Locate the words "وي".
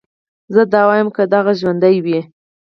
2.05-2.19